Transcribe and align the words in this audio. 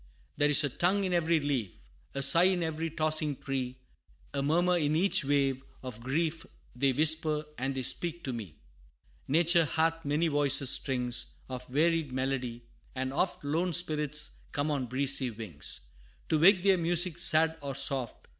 There 0.37 0.49
is 0.49 0.63
a 0.63 0.69
tongue 0.69 1.03
in 1.03 1.13
every 1.13 1.39
leaf, 1.39 1.69
A 2.15 2.23
sigh 2.23 2.45
in 2.45 2.63
every 2.63 2.89
tossing 2.89 3.35
tree 3.39 3.77
A 4.33 4.41
murmur 4.41 4.75
in 4.75 4.95
each 4.95 5.23
wave; 5.23 5.63
of 5.83 5.99
grief 6.01 6.43
They 6.75 6.91
whisper, 6.91 7.45
and 7.59 7.75
they 7.75 7.83
speak 7.83 8.23
to 8.23 8.33
me. 8.33 8.55
Nature 9.27 9.65
hath 9.65 10.03
many 10.03 10.27
voices 10.27 10.71
strings 10.71 11.35
Of 11.47 11.67
varied 11.67 12.11
melody: 12.11 12.63
and 12.95 13.13
oft 13.13 13.43
Lone 13.43 13.73
spirits 13.73 14.37
come 14.51 14.71
on 14.71 14.87
breezy 14.87 15.29
wings, 15.29 15.81
To 16.29 16.39
wake 16.39 16.63
their 16.63 16.79
music 16.79 17.19
sad 17.19 17.59
or 17.61 17.75
soft. 17.75 18.27